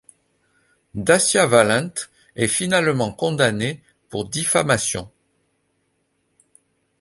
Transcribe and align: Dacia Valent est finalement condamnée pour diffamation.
Dacia 0.95 1.45
Valent 1.45 1.93
est 2.35 2.47
finalement 2.47 3.13
condamnée 3.13 3.83
pour 4.09 4.27
diffamation. 4.27 5.11